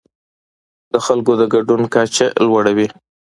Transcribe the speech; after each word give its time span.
د 0.93 0.95
خلکو 1.05 1.31
د 1.39 1.43
ګډون 1.53 1.81
کچه 1.93 2.27
لوړه 2.45 2.71
وي. 2.77 2.87